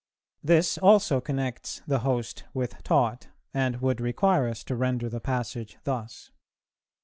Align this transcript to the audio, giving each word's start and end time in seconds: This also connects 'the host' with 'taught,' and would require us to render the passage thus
This 0.43 0.79
also 0.79 1.21
connects 1.21 1.83
'the 1.85 1.99
host' 1.99 2.45
with 2.55 2.81
'taught,' 2.81 3.27
and 3.53 3.79
would 3.81 4.01
require 4.01 4.47
us 4.47 4.63
to 4.63 4.75
render 4.75 5.09
the 5.09 5.21
passage 5.21 5.77
thus 5.83 6.31